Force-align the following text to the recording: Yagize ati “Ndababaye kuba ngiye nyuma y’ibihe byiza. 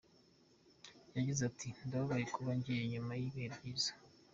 Yagize 1.15 1.41
ati 1.49 1.67
“Ndababaye 1.85 2.23
kuba 2.35 2.51
ngiye 2.57 2.81
nyuma 2.91 3.11
y’ibihe 3.19 3.47
byiza. 3.55 3.91